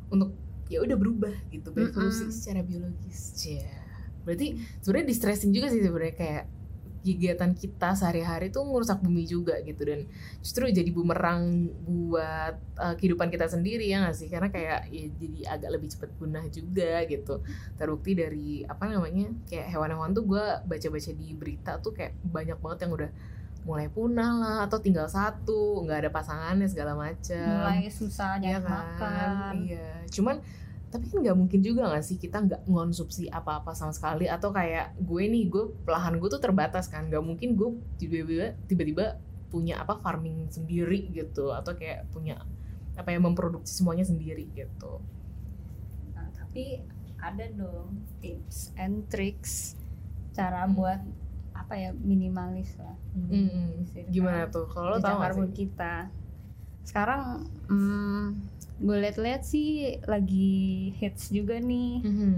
untuk 0.09 0.30
ya 0.66 0.78
udah 0.78 0.94
berubah 0.94 1.35
gitu 1.49 1.68
berevolusi 1.68 2.23
Mm-mm. 2.23 2.32
secara 2.32 2.61
biologis 2.61 3.18
ya 3.40 3.66
berarti 4.20 4.54
sebenarnya 4.78 5.09
distressing 5.09 5.50
juga 5.50 5.66
sih 5.66 5.80
sebenarnya 5.80 6.14
kayak 6.14 6.44
kegiatan 7.00 7.52
kita 7.57 7.97
sehari-hari 7.97 8.52
tuh 8.52 8.64
ngerusak 8.64 9.00
bumi 9.00 9.25
juga 9.25 9.59
gitu. 9.64 9.83
Dan 9.85 10.07
justru 10.45 10.69
jadi 10.69 10.88
bumerang 10.92 11.69
buat 11.85 12.54
uh, 12.76 12.95
kehidupan 12.97 13.28
kita 13.33 13.49
sendiri 13.49 13.88
ya 13.88 14.04
nggak 14.04 14.16
sih? 14.16 14.28
Karena 14.28 14.49
kayak 14.52 14.88
ya 14.92 15.04
jadi 15.16 15.40
agak 15.59 15.71
lebih 15.76 15.88
cepat 15.92 16.11
punah 16.16 16.45
juga 16.52 17.04
gitu. 17.09 17.45
Terbukti 17.76 18.12
dari 18.16 18.62
apa 18.64 18.87
namanya 18.88 19.33
kayak 19.49 19.66
hewan-hewan 19.73 20.12
tuh 20.12 20.25
gue 20.25 20.45
baca-baca 20.69 21.11
di 21.16 21.28
berita 21.33 21.73
tuh 21.80 21.92
kayak 21.97 22.16
banyak 22.25 22.59
banget 22.61 22.78
yang 22.87 22.92
udah 22.95 23.11
mulai 23.61 23.92
punah 23.92 24.33
lah 24.40 24.57
atau 24.64 24.80
tinggal 24.80 25.04
satu 25.04 25.85
nggak 25.85 26.09
ada 26.09 26.11
pasangannya 26.11 26.64
segala 26.64 26.97
macam 26.97 27.45
mulai 27.45 27.92
susah 27.92 28.40
Iya 28.40 28.57
nyari 28.57 28.64
makan. 28.64 29.52
Iya. 29.69 29.88
Cuman 30.09 30.37
tapi 30.90 31.06
kan 31.06 31.23
nggak 31.23 31.38
mungkin 31.38 31.62
juga 31.62 31.87
nggak 31.87 32.02
sih 32.02 32.18
kita 32.18 32.42
nggak 32.42 32.62
ngonsumsi 32.66 33.30
apa-apa 33.30 33.78
sama 33.78 33.94
sekali 33.94 34.26
atau 34.26 34.50
kayak 34.50 34.99
gue 34.99 35.23
nih 35.23 35.47
gue 35.47 35.64
lahan 35.87 36.18
gue 36.18 36.28
tuh 36.28 36.42
terbatas 36.42 36.90
kan 36.90 37.06
nggak 37.06 37.23
mungkin 37.23 37.54
gue 37.54 37.68
tiba-tiba 37.97 38.59
tiba-tiba 38.66 39.04
punya 39.50 39.78
apa 39.78 39.99
farming 39.99 40.50
sendiri 40.50 41.11
gitu 41.11 41.50
atau 41.50 41.75
kayak 41.75 42.11
punya 42.11 42.42
apa 42.94 43.11
ya 43.11 43.18
memproduksi 43.18 43.70
semuanya 43.70 44.02
sendiri 44.02 44.47
gitu. 44.52 44.99
Nah, 46.14 46.26
tapi 46.35 46.82
ada 47.18 47.47
dong 47.50 48.02
tips 48.18 48.70
and 48.75 49.06
tricks 49.06 49.75
cara 50.35 50.66
Hmm. 50.66 50.75
buat 50.75 51.00
apa 51.54 51.75
ya 51.78 51.90
minimalis 51.94 52.75
lah. 52.78 52.94
Hmm, 53.14 53.87
Gimana 54.11 54.50
tuh 54.50 54.66
kalau 54.70 54.94
lo 54.94 55.02
karbon 55.02 55.50
sih? 55.50 55.66
kita. 55.66 56.11
Sekarang 56.82 57.47
hmm, 57.66 58.26
gue 58.80 58.96
liat-liat 58.99 59.42
sih 59.42 59.68
lagi 60.04 60.56
hits 60.96 61.28
juga 61.28 61.56
nih 61.56 62.00
Mhm. 62.00 62.34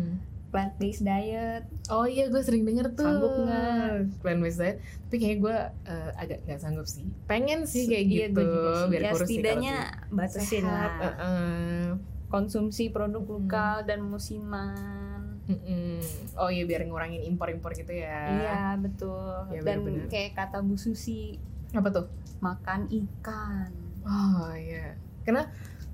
plant 0.51 0.75
based 0.77 1.01
diet 1.01 1.65
Oh 1.89 2.05
iya 2.05 2.27
gue 2.27 2.39
sering 2.39 2.63
denger 2.63 2.93
tuh 2.93 3.07
Sanggup 3.07 3.33
nggak? 3.39 4.21
Plan 4.21 4.39
based 4.39 4.59
diet 4.59 4.77
Tapi 5.03 5.17
kayaknya 5.17 5.39
gue 5.41 5.57
eh, 5.87 6.11
agak 6.15 6.39
gak 6.45 6.59
sanggup 6.59 6.85
sih 6.85 7.07
Pengen 7.25 7.65
sih 7.65 7.87
kayak 7.87 8.05
Iya, 8.05 8.27
gitu 8.29 8.43
sih. 8.43 8.89
Biar 8.91 9.01
ya 9.01 9.11
kurus 9.11 9.25
sih 9.25 9.37
setidaknya 9.39 9.75
batasin 10.09 10.65
lah 10.67 10.91
Heeh. 11.01 11.85
konsumsi 12.29 12.89
produk 12.89 13.23
Hmm. 13.23 13.33
lokal 13.39 13.77
dan 13.83 14.01
musiman 14.03 15.41
Mm-mm. 15.45 15.99
Oh 16.35 16.49
iya 16.49 16.63
biar 16.63 16.83
ngurangin 16.83 17.23
impor-impor 17.25 17.73
gitu 17.73 17.93
ya 17.93 18.21
iya 18.31 18.59
betul 18.77 19.47
Iya, 19.49 19.61
dan 19.61 19.79
benar-benar. 19.81 20.07
kayak 20.09 20.31
kata 20.35 20.59
Bu 20.61 20.75
Susi 20.75 21.39
Apa 21.71 21.89
tuh? 21.89 22.07
makan 22.39 22.91
ikan 22.91 23.71
Oh 24.03 24.53
iya 24.53 24.99
Karena 25.23 25.47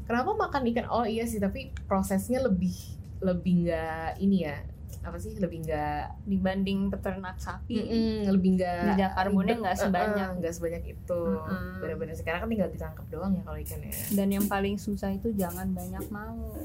Kenapa 0.09 0.33
makan 0.33 0.63
ikan? 0.73 0.87
Oh 0.89 1.05
iya 1.05 1.29
sih 1.29 1.37
Tapi 1.37 1.77
prosesnya 1.85 2.41
lebih 2.41 2.73
Lebih 3.21 3.69
nggak 3.69 4.19
Ini 4.25 4.37
ya. 4.41 4.57
Apa 5.05 5.17
sih? 5.21 5.37
Lebih 5.37 5.69
nggak 5.69 6.27
dibanding 6.27 6.91
peternak 6.91 7.37
sapi. 7.39 7.81
Mm-mm, 7.81 8.29
lebih 8.35 8.59
nggak 8.59 8.99
Jejak 8.99 9.13
karbonnya 9.15 9.57
nggak 9.57 9.77
sebanyak. 9.79 10.29
Nggak 10.43 10.55
sebanyak 10.59 10.83
itu. 10.97 11.23
Mm-mm. 11.23 11.81
bener-bener. 11.81 12.15
Sekarang 12.19 12.45
kan 12.45 12.49
tinggal 12.51 12.69
ditangkap 12.73 13.07
doang 13.09 13.33
ya 13.37 13.43
kalau 13.47 13.59
ikan 13.63 13.79
ya 13.85 13.93
dan 14.17 14.29
yang 14.35 14.47
paling 14.51 14.77
susah 14.77 15.13
itu 15.15 15.33
jangan 15.37 15.71
banyak 15.73 16.05
mau. 16.11 16.57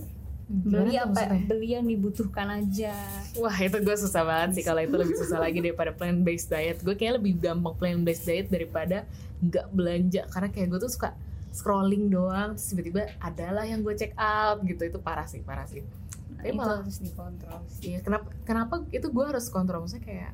Gimana 0.44 0.84
beli 0.84 0.92
tuh 0.92 1.00
apa? 1.00 1.08
maksudnya? 1.08 1.40
beli 1.48 1.68
yang 1.72 1.86
dibutuhkan 1.88 2.48
aja. 2.52 2.94
Wah 3.40 3.58
itu 3.58 3.78
gue 3.80 3.96
susah 3.96 4.22
banget 4.28 4.50
sih 4.60 4.64
kalau 4.68 4.82
itu 4.84 4.96
lebih 5.00 5.16
susah 5.16 5.40
lagi 5.40 5.60
daripada 5.64 5.96
plant 5.96 6.20
based 6.20 6.52
diet. 6.52 6.78
Gue 6.84 7.00
kayak 7.00 7.24
lebih 7.24 7.40
gampang 7.40 7.76
plant 7.80 8.02
based 8.04 8.28
diet 8.28 8.52
daripada 8.52 9.08
nggak 9.40 9.66
belanja. 9.72 10.22
Karena 10.28 10.50
kayak 10.52 10.68
gue 10.76 10.80
tuh 10.84 10.92
suka 10.92 11.16
scrolling 11.54 12.10
doang 12.10 12.58
terus 12.58 12.68
tiba-tiba 12.68 13.02
adalah 13.20 13.62
yang 13.62 13.80
gue 13.80 13.94
check 13.94 14.12
out 14.16 14.60
gitu. 14.64 14.84
Itu 14.84 14.98
parah 14.98 15.24
sih 15.24 15.40
parah 15.40 15.64
sih. 15.64 15.80
Nah, 15.80 16.42
Tapi 16.42 16.50
itu 16.50 16.58
malah- 16.58 16.82
harus 16.82 16.98
dikontrol 17.00 17.60
sih. 17.70 17.82
Iya 17.88 18.00
kenapa 18.02 18.28
kenapa 18.42 18.74
itu 18.90 19.08
gue 19.08 19.24
harus 19.24 19.46
kontrol? 19.48 19.80
Maksudnya 19.80 20.04
kayak 20.04 20.32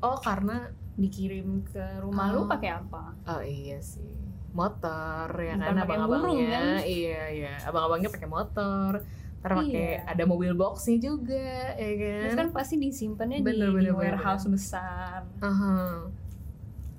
oh 0.00 0.16
karena 0.16 0.68
dikirim 0.94 1.64
ke 1.64 1.80
rumah 1.98 2.28
Oh. 2.30 2.34
lu 2.36 2.42
pakai 2.46 2.70
apa? 2.76 3.16
Oh 3.26 3.40
iya 3.40 3.80
sih. 3.80 4.04
Motor 4.50 5.30
ya 5.32 5.54
Bukan 5.54 5.64
kan 5.64 5.76
abang-abangnya. 5.80 6.50
kan? 6.52 6.84
iya 6.84 7.22
iya. 7.30 7.52
Abang-abangnya 7.62 8.10
pakai 8.10 8.28
motor. 8.28 8.92
Ntar 9.40 9.52
pakai 9.56 9.88
Iya. 9.96 10.04
ada 10.04 10.24
mobil 10.24 10.52
boxnya 10.52 11.00
juga 11.00 11.48
ya 11.72 11.92
kan, 11.96 12.20
Terus 12.20 12.36
kan 12.36 12.48
pasti 12.52 12.74
disimpannya 12.76 13.40
di, 13.40 13.46
Bener, 13.46 13.72
di 13.72 13.74
bener, 13.74 13.92
bener, 13.94 14.12
warehouse 14.12 14.44
besar. 14.46 15.24
Aha. 15.40 16.04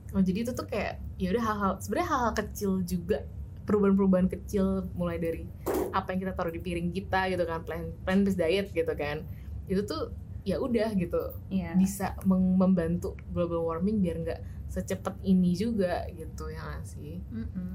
oh 0.10 0.20
jadi 0.20 0.42
itu 0.42 0.52
tuh 0.52 0.66
kayak 0.66 0.98
ya 1.16 1.32
udah 1.32 1.40
hal-hal 1.40 1.72
sebenarnya 1.78 2.10
hal-hal 2.10 2.34
kecil 2.36 2.72
juga 2.82 3.24
perubahan-perubahan 3.72 4.28
kecil 4.28 4.92
mulai 5.00 5.16
dari 5.16 5.48
apa 5.96 6.12
yang 6.12 6.28
kita 6.28 6.34
taruh 6.36 6.52
di 6.52 6.60
piring 6.60 6.92
kita 6.92 7.32
gitu 7.32 7.48
kan 7.48 7.64
plan 7.64 7.96
plan 8.04 8.28
based 8.28 8.36
diet 8.36 8.68
gitu 8.76 8.92
kan. 9.00 9.24
Itu 9.72 9.88
tuh 9.88 10.12
ya 10.44 10.60
udah 10.60 10.92
gitu. 11.00 11.32
Iya. 11.48 11.80
bisa 11.80 12.20
membantu 12.28 13.16
global 13.32 13.64
warming 13.64 14.04
biar 14.04 14.20
nggak 14.20 14.40
secepat 14.68 15.16
ini 15.24 15.56
juga 15.56 16.04
gitu 16.12 16.52
ya 16.52 16.60
nggak 16.60 16.84
sih? 16.84 17.24
Mm-mm. 17.32 17.72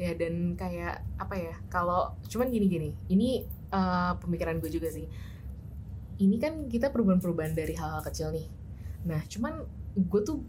ya 0.00 0.16
dan 0.16 0.56
kayak 0.56 1.04
apa 1.20 1.36
ya 1.36 1.54
kalau 1.68 2.16
cuman 2.24 2.48
gini 2.48 2.66
gini 2.72 2.90
ini 3.12 3.44
eh, 3.74 4.12
pemikiran 4.22 4.62
gue 4.62 4.70
juga 4.70 4.88
sih. 4.88 5.10
Ini 6.20 6.36
kan 6.36 6.68
kita 6.68 6.92
perubahan-perubahan 6.92 7.56
dari 7.56 7.74
hal-hal 7.74 8.04
kecil 8.04 8.30
nih. 8.30 8.46
Nah 9.08 9.20
cuman 9.26 9.64
gue 9.96 10.20
tuh 10.22 10.40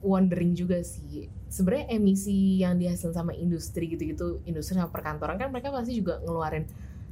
wondering 0.00 0.52
juga 0.52 0.80
sih 0.80 1.28
sebenarnya 1.46 1.92
emisi 1.92 2.58
yang 2.58 2.76
dihasilkan 2.76 3.12
sama 3.14 3.32
industri 3.32 3.84
gitu-gitu 3.86 4.40
industri 4.42 4.74
sama 4.74 4.88
perkantoran 4.88 5.36
kan 5.36 5.48
mereka 5.48 5.68
pasti 5.68 5.92
juga 5.94 6.18
ngeluarin 6.20 6.64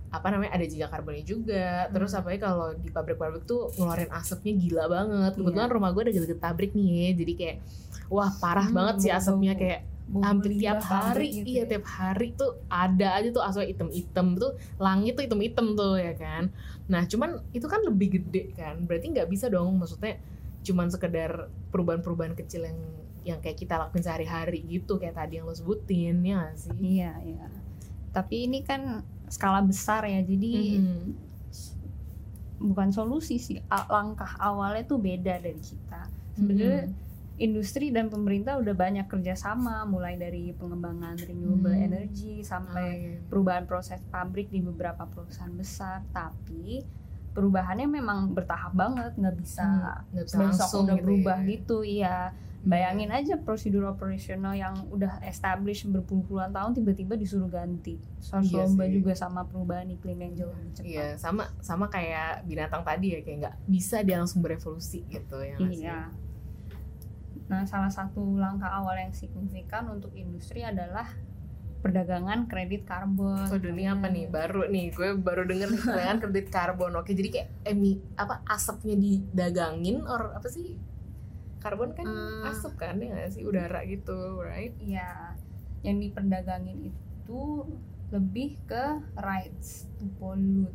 apa 0.09 0.25
namanya 0.33 0.57
ada 0.57 0.65
jejak 0.65 0.89
karbonnya 0.89 1.21
juga 1.21 1.85
terus 1.89 2.11
Hmm. 2.11 2.25
apalagi 2.25 2.41
kalau 2.41 2.73
di 2.73 2.89
pabrik-pabrik 2.89 3.45
tuh 3.45 3.69
ngeluarin 3.77 4.09
asapnya 4.09 4.57
gila 4.57 4.85
banget 4.89 5.33
kebetulan 5.35 5.69
Iya. 5.69 5.75
rumah 5.77 5.91
gue 5.93 6.03
ada 6.03 6.13
deket 6.15 6.41
pabrik 6.41 6.73
nih 6.73 6.89
ya 6.89 7.09
jadi 7.15 7.33
kayak 7.35 7.57
wah 8.09 8.31
parah 8.35 8.65
Hmm, 8.65 8.77
banget 8.77 8.97
sih 8.99 9.11
asapnya 9.13 9.53
kayak 9.53 9.81
hampir 10.09 10.57
tiap 10.57 10.81
hari 10.81 11.29
gitu 11.35 11.45
iya 11.47 11.63
ya. 11.63 11.65
tiap 11.69 11.85
hari 11.85 12.33
tuh 12.33 12.57
ada 12.67 13.21
aja 13.21 13.29
tuh 13.29 13.45
asal 13.45 13.61
item-item 13.61 14.41
tuh 14.41 14.51
langit 14.79 15.13
tuh 15.13 15.29
item-item 15.29 15.77
tuh 15.77 16.01
ya 16.01 16.17
kan 16.17 16.49
nah 16.89 17.05
cuman 17.05 17.45
itu 17.53 17.69
kan 17.69 17.85
lebih 17.85 18.17
gede 18.17 18.57
kan 18.57 18.81
berarti 18.81 19.13
nggak 19.13 19.29
bisa 19.29 19.53
dong 19.53 19.77
maksudnya 19.77 20.17
cuman 20.61 20.89
sekedar 20.89 21.31
perubahan-perubahan 21.71 22.35
kecil 22.35 22.67
yang 22.67 22.81
yang 23.25 23.39
kayak 23.39 23.59
kita 23.59 23.77
lakuin 23.77 24.01
sehari-hari 24.01 24.65
gitu 24.65 24.97
kayak 24.97 25.15
tadi 25.15 25.37
yang 25.37 25.45
lo 25.45 25.53
sebutin 25.53 26.23
ya 26.23 26.49
sih 26.55 26.73
Iya, 26.73 27.13
iya. 27.23 27.47
Tapi 28.09 28.49
ini 28.49 28.65
kan 28.65 29.05
skala 29.29 29.61
besar 29.61 30.09
ya, 30.09 30.25
jadi 30.25 30.81
Mhm. 30.81 31.03
bukan 32.59 32.89
solusi 32.91 33.39
sih. 33.39 33.61
Langkah 33.69 34.35
awalnya 34.41 34.83
tuh 34.83 34.99
beda 34.99 35.39
dari 35.39 35.61
kita. 35.61 36.09
Sebenarnya 36.35 36.89
Mhm. 36.89 36.95
industri 37.39 37.95
dan 37.95 38.11
pemerintah 38.11 38.59
udah 38.59 38.75
banyak 38.75 39.07
kerjasama, 39.07 39.87
mulai 39.87 40.19
dari 40.19 40.51
pengembangan 40.51 41.23
renewable 41.23 41.71
Hmm. 41.71 41.87
energy 41.87 42.43
Oh, 42.43 42.47
sampai 42.49 42.89
iya. 42.99 43.15
perubahan 43.31 43.63
proses 43.63 44.03
pabrik 44.09 44.51
di 44.51 44.59
beberapa 44.59 45.07
perusahaan 45.07 45.55
besar. 45.55 46.03
Tapi 46.11 46.83
perubahannya 47.39 47.87
memang 47.87 48.35
bertahap 48.35 48.75
banget, 48.75 49.15
nggak 49.15 49.37
bisa 49.39 49.63
Hmm, 49.63 50.11
nggak 50.11 50.25
bisa 50.27 50.35
besok 50.35 50.43
langsung 50.43 50.83
udah 50.83 50.97
gitu 50.99 51.05
berubah 51.07 51.39
ya. 51.39 51.47
gitu. 51.47 51.77
Iya. 51.87 52.17
Bayangin 52.59 53.15
aja 53.15 53.39
prosedur 53.39 53.87
operasional 53.87 54.51
yang 54.53 54.75
udah 54.91 55.23
established 55.23 55.87
berpuluh-puluhan 55.87 56.51
tahun 56.51 56.75
tiba-tiba 56.75 57.15
disuruh 57.15 57.47
ganti. 57.47 58.03
Harus 58.35 58.51
Iya 58.51 58.67
lomba 58.67 58.85
juga 58.91 59.13
sama 59.15 59.47
perubahan 59.47 59.87
iklim 59.95 60.19
yang 60.19 60.35
jauh 60.35 60.53
lebih 60.53 60.73
cepat. 60.75 60.91
Iya, 60.91 61.07
sama 61.17 61.47
sama 61.63 61.87
kayak 61.87 62.43
binatang 62.45 62.83
tadi 62.83 63.15
ya 63.15 63.23
kayak 63.23 63.39
nggak 63.47 63.57
bisa 63.71 64.03
dia 64.03 64.19
langsung 64.19 64.43
berevolusi 64.43 65.07
gitu 65.07 65.39
ya? 65.39 65.57
Iya. 65.63 65.99
Nah, 67.49 67.65
salah 67.65 67.89
satu 67.89 68.37
langkah 68.37 68.69
awal 68.69 68.99
yang 69.01 69.15
signifikan 69.15 69.89
untuk 69.89 70.13
industri 70.13 70.61
adalah 70.61 71.09
perdagangan 71.79 72.51
kredit 72.51 72.83
karbon. 72.85 73.47
Waduh 73.47 73.71
ini 73.71 73.85
apa 73.87 74.07
nih 74.09 74.27
baru 74.27 74.67
nih 74.67 74.91
gue 74.91 75.15
baru 75.15 75.47
denger 75.47 75.69
perdagangan 75.79 76.19
kredit 76.19 76.47
karbon 76.49 76.93
oke 76.95 77.11
jadi 77.11 77.29
kayak 77.31 77.49
emi 77.65 78.03
apa 78.15 78.43
asapnya 78.45 78.99
didagangin 78.99 80.03
or 80.03 80.35
apa 80.35 80.47
sih 80.47 80.75
karbon 81.59 81.95
kan 81.95 82.07
Hmm. 82.07 82.51
asap 82.51 82.73
kan 82.77 82.99
ya 82.99 83.11
nggak 83.11 83.31
sih 83.31 83.43
udara 83.43 83.83
gitu 83.85 84.39
right 84.41 84.75
Iya. 84.79 85.39
Yang 85.83 86.11
diperdagangin 86.11 86.79
itu 86.91 87.41
lebih 88.09 88.57
ke 88.65 88.85
rights 89.15 89.87
to 89.99 90.09
pollute. 90.17 90.75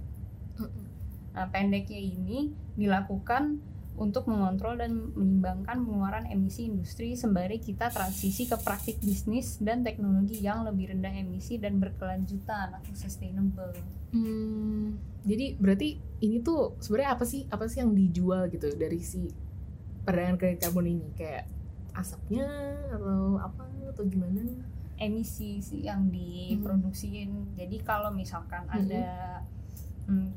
Nah, 1.33 1.49
pendeknya 1.49 1.97
ini 1.97 2.53
dilakukan 2.77 3.57
untuk 3.93 4.25
mengontrol 4.25 4.73
dan 4.73 5.13
menyimbangkan 5.13 5.85
pengeluaran 5.85 6.25
emisi 6.25 6.65
industri 6.65 7.13
sembari 7.13 7.61
kita 7.61 7.93
transisi 7.93 8.49
ke 8.49 8.57
praktik 8.57 8.97
bisnis 9.05 9.61
dan 9.61 9.85
teknologi 9.85 10.41
yang 10.41 10.65
lebih 10.65 10.89
rendah 10.97 11.13
emisi 11.13 11.61
dan 11.61 11.77
berkelanjutan 11.77 12.73
atau 12.73 12.93
sustainable. 12.97 13.73
Hmm, 14.09 14.97
jadi 15.25 15.57
berarti 15.61 16.01
ini 16.25 16.41
tuh 16.41 16.73
sebenarnya 16.81 17.11
apa 17.13 17.25
sih 17.25 17.45
apa 17.53 17.69
sih 17.69 17.85
yang 17.85 17.93
dijual 17.93 18.49
gitu 18.49 18.73
dari 18.73 18.97
si 18.97 19.29
perdagangan 20.03 20.37
kredit 20.41 20.59
karbon 20.65 20.89
ini 20.89 21.07
kayak 21.13 21.45
asapnya 21.93 22.49
atau 22.89 23.37
apa 23.37 23.63
atau 23.93 24.03
gimana 24.09 24.41
Emisi 24.93 25.57
sih 25.59 25.83
yang 25.83 26.07
diproduksiin. 26.07 27.57
Jadi 27.57 27.81
kalau 27.81 28.13
misalkan 28.13 28.63
Mhm. 28.69 28.77
ada 28.77 29.05
mm, 30.05 30.29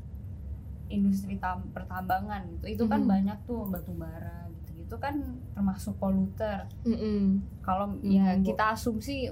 industri 0.89 1.35
tam- 1.35 1.67
pertambangan 1.69 2.47
gitu, 2.49 2.65
itu 2.69 2.83
kan 2.85 3.01
Mhm. 3.01 3.09
banyak 3.09 3.37
tuh 3.43 3.65
batu 3.65 3.91
bara 3.91 4.45
gitu-gitu 4.55 4.95
kan 4.95 5.15
termasuk 5.51 5.95
poluter. 5.95 6.65
Mm-mm. 6.81 7.43
kalau 7.59 7.91
Hmm, 7.93 8.03
ya 8.03 8.37
kita 8.37 8.71
asumsi 8.71 9.27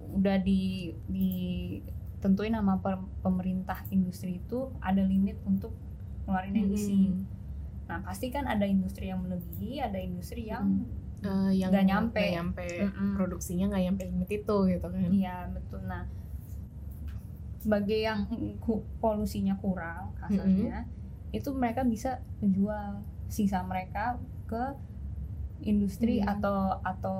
udah 0.00 0.38
di 0.38 0.90
ditentuin 1.06 2.52
sama 2.52 2.78
per- 2.78 3.10
pemerintah 3.20 3.82
industri 3.88 4.38
itu 4.38 4.70
ada 4.78 5.00
limit 5.00 5.38
untuk 5.42 5.74
ngeluarin 6.24 6.56
emisi. 6.56 7.10
Mm-mm. 7.10 7.26
Nah 7.86 7.98
pasti 8.00 8.28
kan 8.28 8.44
ada 8.44 8.62
industri 8.64 9.06
yang 9.06 9.20
melebihi, 9.20 9.80
ada 9.80 9.98
industri 9.98 10.46
yang 10.46 10.86
Eh, 11.20 11.52
yang 11.54 11.68
Nggak 11.68 11.84
nyampe. 11.84 12.16
nggak 12.16 12.32
nyampe 12.32 12.68
Mm-mm. 12.80 13.12
produksinya 13.12 13.68
nggak 13.68 13.82
nyampe 13.84 14.02
limit 14.06 14.30
itu 14.32 14.56
gitu 14.66 14.86
kan 14.88 15.10
iya 15.10 15.44
betul. 15.46 15.84
Nah 15.84 16.08
sebagai 17.60 18.00
yang 18.00 18.24
ku- 18.58 18.80
polusinya 18.96 19.52
kurang 19.54 20.16
kasarnya, 20.16 20.88
itu 21.30 21.48
mereka 21.54 21.82
bisa 21.82 22.18
menjual 22.40 23.00
sisa 23.30 23.62
mereka 23.62 24.18
ke 24.46 24.62
industri 25.62 26.18
Hmm. 26.20 26.32
atau 26.36 26.56
atau 26.82 27.18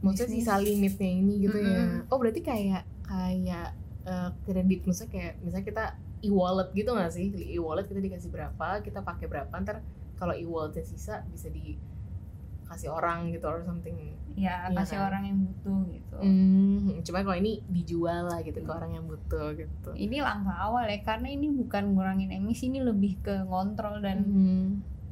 maksudnya 0.00 0.34
bisnis. 0.34 0.44
sisa 0.48 0.54
limitnya 0.58 1.10
ini 1.12 1.34
gitu 1.46 1.58
ya 1.58 1.78
Mm-mm. 1.78 2.10
oh 2.10 2.18
berarti 2.18 2.40
kayak 2.42 2.82
kayak 3.04 3.68
eh, 4.02 4.30
kredit 4.42 4.80
maksudnya 4.82 5.10
kayak 5.12 5.32
misalnya 5.44 5.66
kita 5.68 5.84
e-wallet 6.22 6.68
gitu 6.74 6.90
nggak 6.90 7.12
sih 7.12 7.26
e-wallet 7.54 7.86
kita 7.86 8.00
dikasih 8.00 8.30
berapa 8.30 8.82
kita 8.82 8.98
pakai 9.02 9.26
berapa 9.30 9.54
ntar 9.62 9.78
kalau 10.16 10.34
e-walletnya 10.34 10.82
sisa 10.82 11.22
bisa 11.30 11.46
di 11.48 11.78
kasih 12.72 12.88
orang 12.90 13.28
gitu 13.28 13.44
or 13.44 13.60
something. 13.60 13.94
Ya 14.32 14.64
Iya 14.64 14.72
kasih 14.74 14.96
kan? 14.96 15.06
orang 15.06 15.22
yang 15.24 15.38
butuh 15.42 15.78
gitu. 15.86 16.16
Hmm, 16.16 17.04
cuma 17.04 17.20
kalau 17.20 17.36
ini 17.36 17.60
dijual 17.68 18.26
lah 18.26 18.40
gitu 18.40 18.58
ke 18.58 18.70
orang 18.70 18.92
yang 18.92 19.04
butuh 19.04 19.52
gitu. 19.52 19.90
Ini 19.92 20.18
langkah 20.18 20.56
awal 20.56 20.88
ya 20.88 20.98
karena 20.98 21.28
ini 21.28 21.52
bukan 21.52 21.92
ngurangin 21.92 22.32
emisi 22.32 22.66
ini 22.66 22.80
lebih 22.80 23.20
ke 23.20 23.44
ngontrol 23.44 24.00
dan 24.00 24.24
Mhm. 24.24 24.66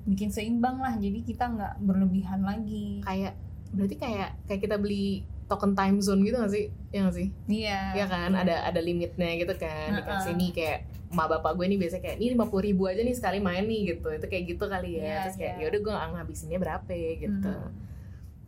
bikin 0.07 0.33
seimbang 0.33 0.81
lah. 0.81 0.97
Jadi 0.97 1.21
kita 1.21 1.47
nggak 1.47 1.75
berlebihan 1.81 2.41
lagi. 2.41 3.05
Kayak 3.05 3.37
berarti 3.71 3.97
kayak 3.97 4.29
kayak 4.45 4.61
kita 4.61 4.77
beli 4.77 5.23
token 5.51 5.75
time 5.75 5.99
zone 5.99 6.23
gitu 6.23 6.39
gak 6.39 6.53
sih? 6.55 6.71
Ya 6.95 6.99
gak 7.11 7.17
sih? 7.19 7.29
Iya. 7.51 7.81
Iya 7.99 8.07
kan? 8.07 8.31
Ada 8.39 8.71
ada 8.71 8.81
limitnya 8.81 9.35
gitu 9.35 9.55
kan? 9.59 9.99
Dikasih 9.99 10.33
nih 10.39 10.51
kayak 10.55 10.79
emak 11.11 11.27
bapak 11.27 11.59
gue 11.59 11.67
nih 11.67 11.79
biasanya 11.83 12.03
kayak 12.07 12.17
ini 12.23 12.29
lima 12.39 12.47
puluh 12.47 12.63
ribu 12.71 12.87
aja 12.87 13.03
nih 13.03 13.17
sekali 13.19 13.43
main 13.43 13.67
nih 13.67 13.99
gitu. 13.99 14.09
Itu 14.15 14.27
kayak 14.31 14.45
gitu 14.47 14.65
kali 14.71 14.97
ya. 14.97 15.03
Iya, 15.03 15.17
terus 15.27 15.37
kayak 15.43 15.55
iya. 15.59 15.63
ya 15.67 15.67
udah 15.75 15.81
gue 15.83 15.93
nggak 15.99 16.11
ngabisinnya 16.15 16.59
berapa 16.63 16.93
gitu. 16.95 17.51
Hmm. 17.51 17.89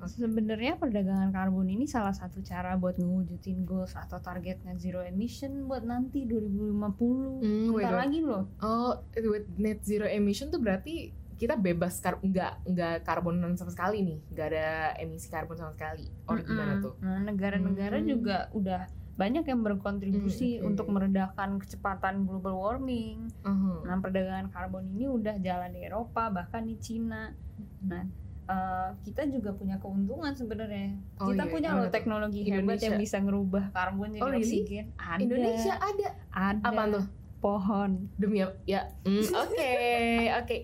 sebenarnya 0.02 0.82
perdagangan 0.82 1.30
karbon 1.30 1.70
ini 1.70 1.86
salah 1.86 2.10
satu 2.10 2.42
cara 2.42 2.74
buat 2.74 2.98
ngewujudin 2.98 3.62
goals 3.62 3.94
atau 3.94 4.18
target 4.18 4.58
net 4.66 4.82
zero 4.82 4.98
emission 4.98 5.70
buat 5.70 5.86
nanti 5.86 6.26
2050 6.26 7.38
Hmm, 7.38 7.70
Bentar 7.70 7.70
wait. 7.70 7.86
lagi 7.86 8.18
loh. 8.18 8.50
Oh 8.58 8.98
with 9.14 9.46
net 9.62 9.78
zero 9.86 10.10
emission 10.10 10.50
tuh 10.50 10.58
berarti 10.58 11.14
kita 11.34 11.54
bebas 11.54 11.98
kar 11.98 12.18
nggak 12.18 12.66
nggak 12.66 12.94
karbonan 13.02 13.54
sama 13.54 13.68
sekali 13.68 14.00
nih 14.00 14.18
nggak 14.28 14.46
ada 14.48 14.68
emisi 14.96 15.26
karbon 15.26 15.54
sama 15.54 15.72
sekali 15.72 16.06
oh 16.24 16.36
gimana 16.36 16.74
Mm-mm. 16.74 16.82
tuh 16.82 16.94
Nah, 16.98 17.18
negara-negara 17.22 17.96
Hmm. 17.96 18.08
juga 18.08 18.36
udah 18.52 18.82
banyak 19.12 19.44
yang 19.44 19.60
berkontribusi 19.60 20.56
Hmm, 20.56 20.58
oke. 20.58 20.68
untuk 20.68 20.86
meredakan 20.88 21.56
kecepatan 21.56 22.24
global 22.24 22.56
warming. 22.56 23.28
Mhm. 23.42 23.84
Nah, 23.84 23.96
perdagangan 23.98 24.48
karbon 24.48 24.88
ini 24.88 25.04
udah 25.06 25.36
jalan 25.38 25.68
di 25.70 25.80
Eropa, 25.82 26.28
bahkan 26.28 26.64
di 26.64 26.74
Cina. 26.76 27.28
Nah, 27.82 28.08
eh, 28.42 28.88
kita 29.02 29.28
juga 29.28 29.52
punya 29.52 29.76
keuntungan 29.76 30.32
sebenarnya. 30.32 30.96
Oh 31.18 31.28
kita 31.28 31.44
iya, 31.44 31.50
punya 31.50 31.68
gimana 31.70 31.82
loh 31.82 31.92
teknologi 31.92 32.40
hebat 32.42 32.56
Indonesia. 32.58 32.86
yang 32.86 32.96
bisa 32.98 33.16
ngerubah 33.18 33.64
karbon 33.70 34.08
jadi 34.10 34.22
Oh, 34.22 34.28
really? 34.28 34.42
oksigen. 34.42 34.86
Ada. 34.96 35.20
Indonesia 35.20 35.72
ada 35.74 36.08
ada. 36.32 36.64
apa 36.64 36.82
tuh 36.90 37.04
Pohon. 37.42 38.06
demi 38.14 38.38
apa? 38.46 38.54
ya 38.64 38.86
mm, 39.02 39.34
oke 39.34 39.74
oke 40.38 40.56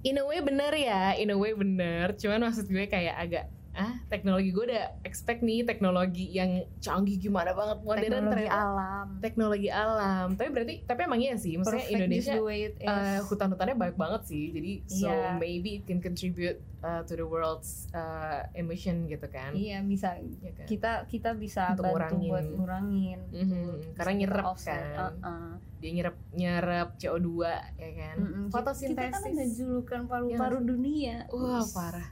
in 0.00 0.16
a 0.16 0.24
way 0.24 0.40
bener 0.40 0.72
ya 0.72 1.12
in 1.20 1.28
a 1.28 1.36
way 1.36 1.52
bener 1.52 2.16
cuman 2.16 2.48
maksud 2.48 2.66
gue 2.72 2.88
kayak 2.88 3.14
agak 3.20 3.44
ah 3.74 3.96
teknologi 4.06 4.50
gue 4.50 4.64
udah 4.66 4.84
expect 5.02 5.40
nih 5.40 5.62
teknologi 5.62 6.28
yang 6.28 6.50
canggih 6.78 7.16
gimana 7.16 7.50
banget 7.50 7.80
modern 7.80 8.04
teknologi 8.04 8.28
ternyata 8.28 8.60
alam. 8.62 9.06
teknologi 9.18 9.68
alam 9.68 10.26
tapi 10.32 10.48
berarti 10.50 10.74
tapi 10.82 11.00
emang 11.02 11.16
iya 11.18 11.34
sih 11.34 11.56
maksudnya 11.56 11.80
Perfect 11.80 11.96
Indonesia 11.96 12.34
eh, 12.78 13.18
hutan-hutannya 13.22 13.74
banyak 13.74 13.96
banget 13.96 14.22
sih 14.26 14.44
jadi 14.50 14.72
so 14.84 15.08
Iya. 15.08 15.36
maybe 15.36 15.70
it 15.74 15.84
can 15.84 15.98
contribute 15.98 16.60
uh, 16.78 17.00
to 17.02 17.14
the 17.14 17.24
world's 17.24 17.88
uh, 17.90 18.44
emission 18.52 19.06
gitu 19.06 19.24
kan 19.26 19.52
Iya 19.52 19.80
bisa 19.80 20.14
Iya 20.14 20.52
kan? 20.54 20.66
kita 20.66 20.92
kita 21.06 21.30
bisa 21.32 21.72
Untuk 21.72 21.84
bantu 21.86 21.96
ngurangin. 21.96 22.28
buat 22.28 22.44
ngurangin 22.46 23.18
Mhm, 23.30 23.64
karena 23.94 24.10
Bisa 24.10 24.20
nyerap 24.20 24.44
offset. 24.46 24.76
kan. 24.92 25.12
Uh-uh. 25.16 25.50
dia 25.78 25.90
nyerap 25.92 26.16
nyerap 26.30 26.88
CO2 26.94 27.28
ya 27.74 27.90
kan 27.96 28.16
Mm-mm. 28.16 28.44
Kita- 28.44 28.52
fotosintesis 28.54 29.10
kita 29.10 29.18
kan 29.18 29.32
ada 29.32 29.46
julukan 29.50 29.98
Iya 29.98 30.06
paru-paru 30.06 30.54
nggak 30.54 30.68
dunia 30.68 31.16
wah 31.28 31.64
parah 31.66 32.08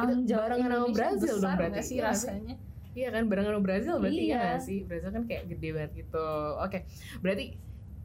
tanggung 0.00 0.22
Itu 0.22 0.34
barengan 0.34 0.70
sama 0.70 0.88
Brazil 0.90 1.34
dong 1.36 1.54
berarti. 1.56 1.80
sih 1.82 1.98
rasanya? 1.98 2.54
Iya 2.92 3.08
kan 3.10 3.22
barengan 3.26 3.52
sama 3.52 3.62
Brazil 3.62 3.94
berarti 3.96 4.22
Iya. 4.24 4.40
ya 4.40 4.58
sih? 4.58 4.78
Brazil 4.82 5.10
kan 5.10 5.22
kayak 5.24 5.44
gede 5.48 5.68
banget 5.70 5.92
gitu. 5.96 6.28
Oke 6.58 6.78
berarti 7.18 7.44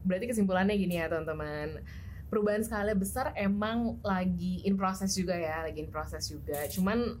berarti 0.02 0.24
kesimpulannya 0.28 0.74
gini 0.74 0.94
ya 0.96 1.06
teman-teman. 1.06 1.80
Perubahan 2.28 2.62
skala 2.62 2.92
besar 2.92 3.30
emang 3.34 4.00
lagi 4.02 4.62
in 4.62 4.74
proses 4.74 5.12
juga 5.12 5.32
ya 5.32 5.62
lagi 5.62 5.78
in 5.78 5.88
proses 5.88 6.26
juga. 6.26 6.66
Cuman 6.66 7.20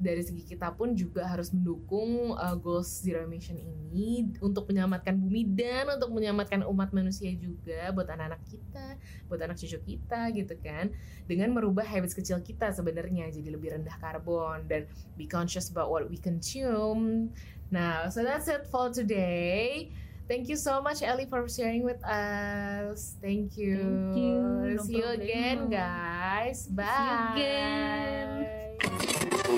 dari 0.00 0.24
segi 0.24 0.46
kita 0.46 0.72
pun 0.72 0.96
juga 0.96 1.28
harus 1.28 1.52
mendukung 1.52 2.32
uh, 2.38 2.56
goals 2.56 2.88
zero 3.04 3.20
emission 3.26 3.58
ini 3.58 4.32
untuk 4.40 4.70
menyelamatkan 4.70 5.18
bumi 5.18 5.44
dan 5.52 5.90
untuk 5.92 6.14
menyelamatkan 6.14 6.64
umat 6.64 6.94
manusia 6.96 7.34
juga 7.36 7.92
buat 7.92 8.08
anak-anak 8.08 8.40
kita, 8.48 8.86
buat 9.28 9.40
anak 9.44 9.60
cucu 9.60 9.78
kita 9.84 10.32
gitu 10.32 10.54
kan. 10.64 10.94
Dengan 11.28 11.52
merubah 11.52 11.84
habits 11.84 12.16
kecil 12.16 12.40
kita 12.40 12.72
sebenarnya 12.72 13.28
jadi 13.28 13.48
lebih 13.52 13.76
rendah 13.76 13.96
karbon 14.00 14.64
dan 14.70 14.88
be 15.18 15.28
conscious 15.28 15.68
about 15.68 15.92
what 15.92 16.08
we 16.08 16.16
consume. 16.16 17.34
Nah, 17.68 18.08
so 18.08 18.22
that's 18.22 18.46
it 18.46 18.70
for 18.70 18.88
today. 18.88 19.90
Thank 20.24 20.48
you 20.48 20.56
so 20.56 20.80
much 20.80 21.02
Ellie 21.02 21.26
for 21.28 21.44
sharing 21.48 21.84
with 21.84 22.00
us. 22.04 23.16
Thank 23.20 23.60
you. 23.60 23.76
Thank 23.76 24.16
you. 24.16 24.40
No 24.76 24.82
See 24.82 24.96
you 24.96 25.08
again 25.12 25.68
guys. 25.68 26.66
Bye. 26.72 27.36
See 27.36 27.40
you 27.40 27.44
again. 27.44 29.08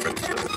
Princess. 0.01 0.56